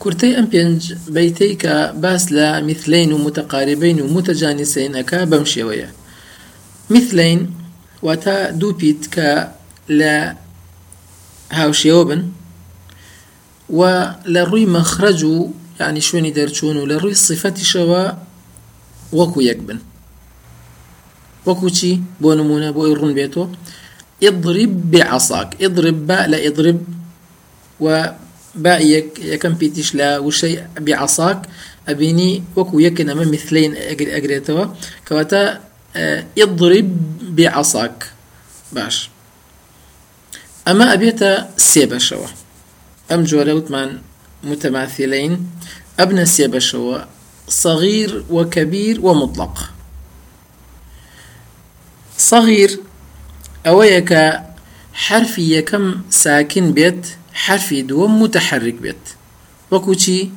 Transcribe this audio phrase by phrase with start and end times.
[0.00, 5.92] كورتي ام بينج بيتيك باس لا مثلين ومتقاربين ومتجانسين اكا بمشيوية
[6.90, 7.54] مثلين
[8.02, 9.54] واتا دو بيت كا
[9.88, 10.36] لا
[11.52, 12.28] هاوشيوبن
[13.70, 15.50] ولروي مخرجو
[15.80, 18.10] يعني شويني درچون ولروي صفتي شوا
[19.12, 19.78] وكو يكبن.
[21.46, 23.48] وكو چي بو نمونة بو يرون بيتو.
[24.22, 26.80] اضرب بعصاك اضرب باء لا اضرب
[27.80, 28.06] و
[28.54, 31.42] باء يك يكم بيتش لا وشي بعصاك
[31.88, 34.66] أبيني وكو يكن أمام مثلين أجري أجريتوا
[35.08, 35.60] كواتا
[35.96, 36.96] آه، اضرب
[37.36, 38.12] بعصاك.
[38.72, 39.10] باش.
[40.68, 42.26] أما أبيتا سيبا شوا.
[43.12, 43.62] أم جورا
[44.44, 45.50] متماثلين.
[46.00, 46.98] أبنى سيبا شوا.
[47.48, 49.70] صغير وكبير ومطلق.
[52.18, 52.80] صغير
[53.66, 54.40] أويك
[54.92, 57.06] حرفي يكم ساكن بيت؟
[57.40, 58.96] حرفي دوم متحرك بيت.
[59.70, 60.30] وكوشي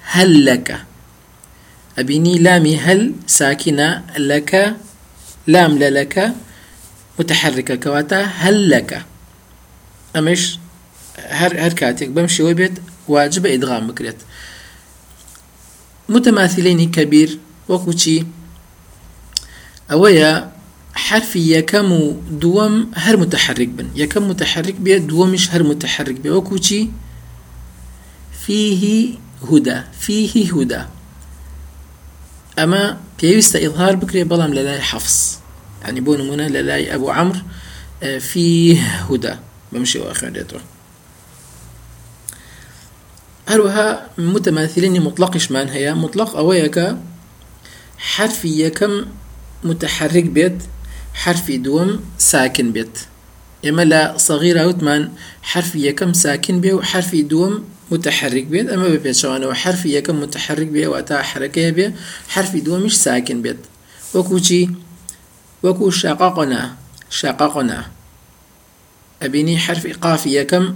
[0.00, 0.84] هل لك؟
[1.98, 4.76] أبيني لامي هل ساكنة لك؟
[5.46, 6.34] لام لك.
[7.18, 9.04] متحركة كواتا هل لك.
[10.16, 10.58] أمش
[11.18, 14.16] هر هر كاتك بمشي وبيت واجب إدغام بكريت.
[16.08, 17.38] متماثلين كبير.
[17.68, 18.24] وكوشي
[20.94, 23.88] حرفي يكم دوم هر متحرك بن.
[23.94, 26.88] يكم متحرك بي دومش هر متحرك بي وكوشي
[28.46, 29.14] فيه
[29.50, 30.82] هدى فيه هدى.
[32.58, 35.38] أما بيوست إظهار بكري بلام للاي حفص
[35.82, 37.40] يعني بون منا للاي أبو عمرو
[38.02, 39.34] آه، فيه هدى.
[39.72, 40.56] بمشي وآخر ديتو
[43.48, 46.96] هروها متماثلين مطلق شمان هي مطلق أويك
[47.98, 49.04] حرفي يكم
[49.64, 50.62] متحرك بيت
[51.14, 52.98] حرفي دوم ساكن بيت.
[53.62, 55.10] لا صغيرة وثمان
[55.42, 58.68] حرفي يكم ساكن بيه وحرفي دوم متحرك بيت.
[58.68, 61.94] أما ببيت شوانا وحرفي يكم متحرك بيه وأتا حركة بيه
[62.28, 63.56] حرفي دوم مش ساكن بيت.
[64.14, 64.68] وكو شي؟
[65.62, 66.74] وكو شققنا
[67.10, 67.86] شققنا.
[69.22, 70.74] أبيني حرف قافية كم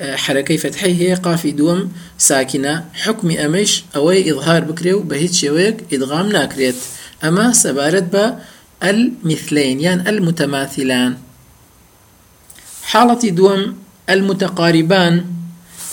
[0.00, 2.84] آه، حركة فتحي هي قافي دوم ساكنة.
[2.94, 6.74] حكم أمش أوي إظهار بكريو بهيت شويك إدغام ناكريت.
[7.24, 8.38] أما سبارت با
[8.84, 11.16] المثلين يعني المتماثلان.
[12.82, 13.76] حالة دوم
[14.10, 15.24] المتقاربان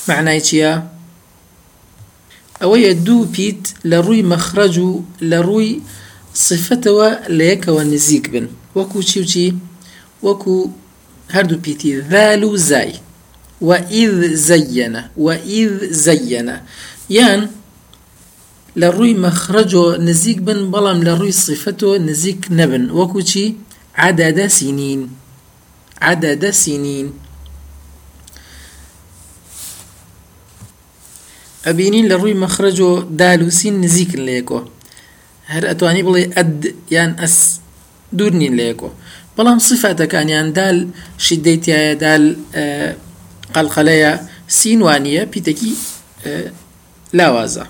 [0.09, 0.87] معناه چيا
[2.63, 5.81] أوي دو بيت لروي مخرجو لروي
[6.33, 8.47] صفته ليك ونزيك بن.
[8.75, 9.55] وكو چي
[10.23, 10.69] وكو
[11.31, 12.93] هردو بيتي ذالو زاي.
[13.61, 16.57] وإذ زين وإذ زين
[18.79, 22.91] لروي مخرجو نزيك بن بلام لروي صفته نزيك نبن.
[22.91, 23.45] وكوشي
[23.95, 25.09] عدد سنين.
[26.01, 27.07] عدد سنين.
[31.65, 34.59] أبينين لروي مخرجو دالو سين نزيك ليكو
[35.45, 37.59] هر أتواني بلي أد يان أس
[38.13, 38.89] دورنين ليكو.
[39.39, 40.77] بەڵام سفاتەکانیان دال
[41.25, 42.23] شیدەیتایە دال
[43.55, 44.11] قەلقەلەیە
[44.57, 45.73] سینوانیە پیتەکی
[47.17, 47.65] لاوازە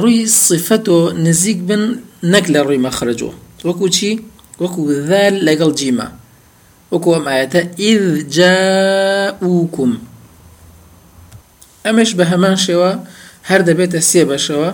[0.00, 1.82] ڕووی صفەت و نزیک بن
[2.32, 3.30] نەک لە مەخرجۆ
[3.68, 4.10] وەکو چی
[4.62, 5.34] وەکو ذال
[5.78, 6.08] جیمە
[6.92, 8.04] وەکو ئەم ئاەتە ئیذ
[8.36, 9.92] جاءوکم
[11.84, 12.92] ئەمەش بە هەمان شێوە
[13.48, 14.70] هەر دەبێتە سێ بەشەوە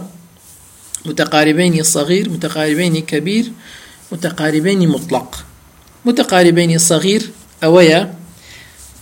[1.07, 3.53] متقاربين صغير متقاربين كبير
[4.13, 5.45] متقاربين مطلق.
[6.05, 7.23] متقاربين صغير
[7.65, 8.15] أويا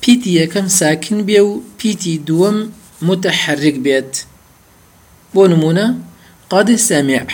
[0.07, 2.71] بيتي يكم ساكن بيو بيتي دوم
[3.03, 4.25] متحرك بيت.
[5.35, 5.95] بونمونا
[6.51, 7.27] قد سمع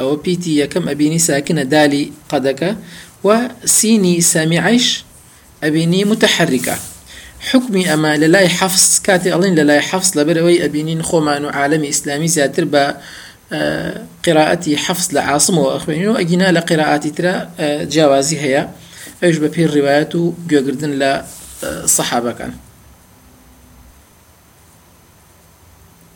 [0.00, 2.76] أو بيتي يكم أبيني ساكنة دالي قدك.
[3.24, 5.04] وسيني سامعش
[5.64, 6.78] أبيني متحركة
[7.40, 12.96] حكمي أما للاي حفص كاتي ألين للاي حفص لبروي أبيني نخوما عالمي إسلامي زياتر با
[14.26, 17.48] قراءتي حفص لعاصم وأخواني وأجينا لقراءاتي ترى
[17.84, 18.68] جوازي هي
[19.22, 21.24] أيش ببير الروايات وجوجردن لا
[21.84, 22.52] صحابة كان.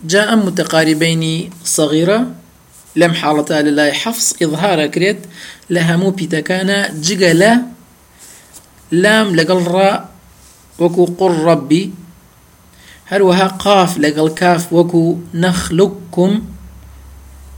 [0.05, 2.33] جاء متقاربين صغيرة
[2.97, 5.19] لم حالتا لله حفص إظهار كريت
[5.71, 7.63] لها مو بيتكانا جغلا
[8.91, 10.09] لام لقل را
[10.79, 11.93] وكو قر ربي
[13.07, 16.43] هروها قاف لقل كاف وكو نخلقكم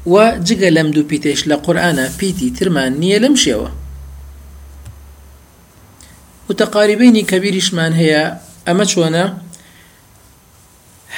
[0.06, 0.16] و
[0.46, 3.70] جگە لەم دوو پیتێش لە قورآە پیتی ترمان لەم شێوە
[6.48, 8.22] متەقاریبینی کەبیریشمان هەیە
[8.66, 9.24] ئەمە چۆنە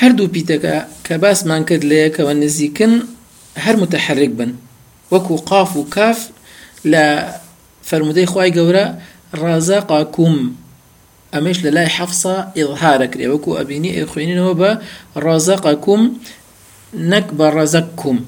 [0.01, 2.93] هەردوو پیتەکە کە باسمان کرد لەیەکەوە نزیکن
[3.65, 4.51] هەر متحرک بن.
[5.13, 6.19] وەکو قاف و کاف
[6.93, 7.05] لە
[7.89, 8.87] فرمودەی خی گەورە
[9.91, 10.37] قاکوم
[11.35, 14.71] ئەمەش لە لای حەفسا ئظهارەکرێ وەکو ئەبینی ئەخوێنینەوە بە
[17.13, 18.19] نەک بە ڕەزەککم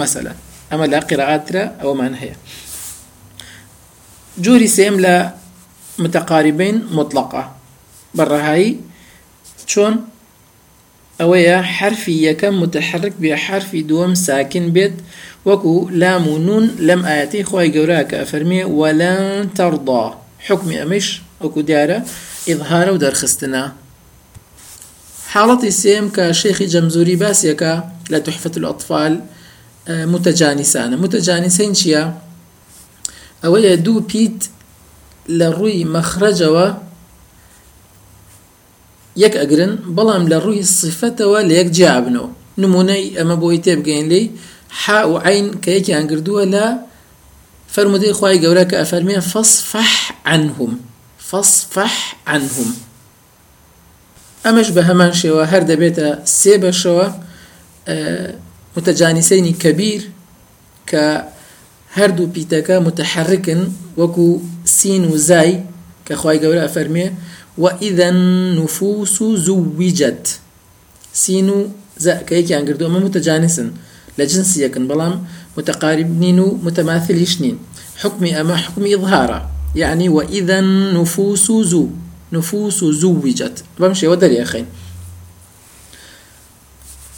[0.00, 0.32] مەسەلا.
[0.70, 2.36] ئەمە لا قراءاترە ئەوەمان هەیە.
[4.44, 4.96] جوری سێم
[5.98, 7.42] متقاربين مطلقة
[8.16, 8.70] بەڕەهایی
[9.70, 9.94] چۆن؟
[11.20, 14.96] ئەوەیە حرفی یەکەم متحرك بێ حرفی دووەم ساکن بێت
[15.48, 19.24] وەکو لام و نون لەم ئاەتی خی گەورە کە ئەفەرمێ وەلەن
[19.56, 20.04] تەڕدا
[20.46, 21.06] حکمی ئەمەش
[21.42, 21.98] وەکو دیارە
[22.48, 23.64] ئیظهارە و دەرخستنە
[25.32, 26.24] حاڵەتی سێم کە
[28.12, 29.14] لە تحفة الأطفال
[30.12, 32.04] متجانسانە متجانسین چییە؟
[33.42, 34.40] ئەوەیە دوو پیت
[35.38, 36.66] لە ڕووی مەخرەجەوە
[39.22, 42.28] یەک ئەگرن بەڵام لە ڕووی سیفەتەوە لە یەک جیابنەوە
[42.62, 44.24] نمونەی ئەمە بۆی تێبگەین لی
[44.80, 46.04] حا و عین کە یەکیان
[48.18, 49.92] خی گەورە کە ئەفەرمێ فەصفح
[50.34, 50.72] عنهم.
[51.28, 51.94] فەصفح
[52.34, 52.70] عنهم.
[54.44, 56.08] ئەمەش بە هەمان شێوە هەر دەبێتە
[56.38, 57.06] سێ بەشەوە
[58.76, 60.02] متجانسینی کەبیر
[60.90, 61.04] کە
[61.96, 63.60] هەردوو پیتەکە متحرکن
[64.00, 64.28] وەکو
[64.76, 65.52] سین و زای
[66.06, 67.06] کە خی گەورە ئەفەرمێ
[67.58, 70.40] وإذا النفوس زوجت.
[71.12, 71.68] سينو
[71.98, 73.72] زا كيكيان قردو أما متجانسن
[74.18, 75.24] لجنس يكن بلام
[75.56, 77.58] متقاربين متماثلين
[77.96, 81.88] حكمي أما حكمي إظهارا يعني وإذا النفوس زو.
[82.32, 83.64] نفوس زوجت.
[83.80, 84.64] بمشي ودر يا أخي.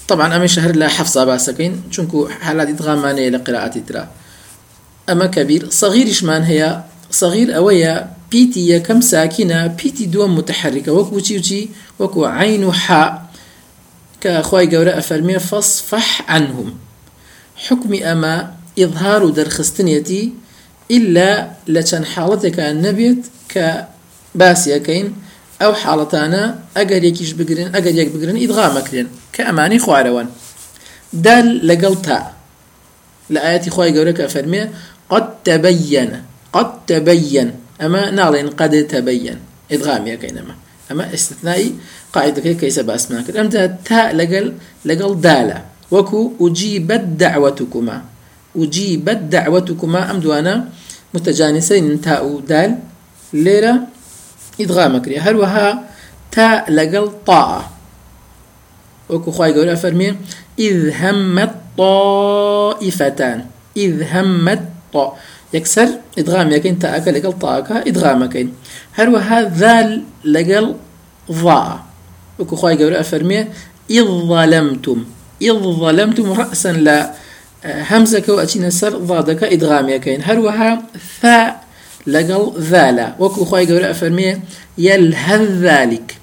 [0.08, 4.08] طبعا أما شهر لا حفظة باسكين شنكو حالات إدغام مانية لقراءة ترى.
[5.11, 11.69] أما كبير صغير إشمان هي؟ صغير أويا بيتي يكم ساكنة بيتي دوم متحركة وكو تشي
[11.99, 13.29] وكو عين حاء
[14.21, 16.75] كأخوي قوراء فرمي فصفح عنهم
[17.57, 20.33] حكم أما إظهار درخستنيتي
[20.91, 23.23] إلا لچەند حاڵەتێکە نەبێت
[23.53, 23.67] کە
[24.41, 25.09] باسیەکەین
[25.61, 26.45] ئەو حاڵەتانە
[26.77, 30.29] ئەگەر یەکیش بگرن ئەگەر یەک بگرن ئیدغامەکرێن کە ئەمانی خوارەوەن
[31.25, 32.19] دال لەگەڵ تا
[33.35, 34.63] لە ئاەتی خی گەورەکە فەرمێ
[35.13, 36.11] قد تبين
[36.55, 37.49] قد تبين
[37.85, 39.39] أما ناڵێن قد تبين.
[39.73, 40.55] ئدغامیەکەین ئەمە
[40.89, 41.71] ئەمە ئستثنایی
[42.15, 44.47] قاعدەکەی کەیسە باسمان کرد ئەمدا تا لەگەڵ
[44.89, 45.59] لەگەڵ دالە
[45.95, 47.99] وەکو ئوجیبەت دعوەتکوما
[48.59, 50.55] ئوجیبەت دعوەتکوما ئەم دوانە
[51.15, 52.71] متجانسين تا و دال.
[53.45, 53.75] لێرە
[54.61, 55.69] ئیدغامەکری هەروەها
[56.35, 56.49] تا
[56.79, 57.63] لەگەڵ طاعة؟
[59.11, 60.11] وەکو خی گەورە فەرمێ
[60.67, 63.39] إذ همت طائفتان.
[63.85, 68.55] إذ همت طائفتان يكسر إدغام يكين تاءك لقل طاءك إدغام كين
[68.95, 70.75] هروها ذال لقل
[71.33, 71.85] ضاء؟
[72.39, 73.47] وكو خواهي قولة أفرمي
[73.91, 75.05] إذ ظلمتم.
[75.43, 77.15] إذ ظلمتم رأسا لا.
[77.65, 80.23] همزة كو أتينا سر ضادك إدغام يكين.
[80.23, 80.83] هروها
[81.23, 81.65] ثاء
[82.06, 84.41] لقل ذالا؟ وكو خواهي قولة أفرمي
[84.79, 86.17] يلهذ ذلك.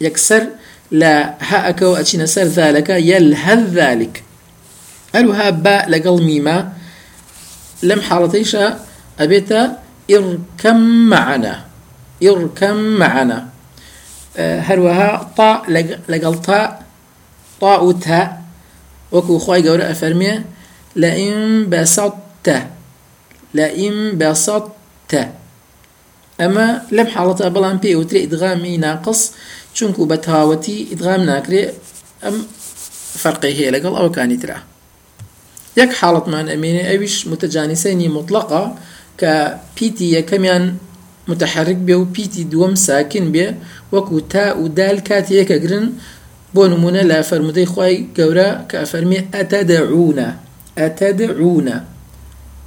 [0.00, 0.46] يكسر
[0.90, 1.34] لا.
[1.40, 4.22] هاءك وأتينا سر ذلك يلهذ ذلك.
[5.14, 6.72] هروها باء لقل ميما
[7.82, 8.80] لم حالتيشا
[9.20, 9.78] أبيتا
[10.10, 10.76] إركم
[11.08, 11.64] معنا
[12.22, 13.48] إركم معنا.
[14.36, 15.70] أه هروها طاء
[16.08, 16.40] لقل
[17.60, 18.42] طاء وتاء
[19.12, 20.44] وكو خواي قورا أفرمي
[20.96, 22.62] لئن بسطت
[23.54, 25.28] لئن بسطت.
[26.40, 29.32] أما لم حالة بلان بي وتري إدغامي ناقص
[29.74, 31.72] چونكو بتهاوتي إدغام ناكري
[32.24, 32.46] أم
[33.14, 34.62] فرقي هي لقل أو كانت تراه
[35.80, 38.62] یەک حاڵەتمان ئەمێنێ ئەویش متەجانیسەنی مطلقە
[39.20, 39.32] کە
[39.76, 40.64] پیتی یەکەمیان
[41.28, 43.46] متحرك بێ و پیتی دووەم ساکن بێ
[43.94, 45.86] وەکو تا و دال کات یەکەگرن
[46.54, 50.28] بۆ نمونە لە فەرمودەی خی گەورە کە فەرمێ ئەتەدەعونە
[50.80, 51.76] ئەتەدەعونە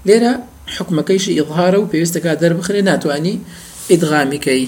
[0.08, 0.34] لێرە
[0.75, 3.36] حکومەکەیشی ئظهارە و پێویستەکە دەربخرێ ناتوانانی
[3.92, 4.66] ئیدغامیکەی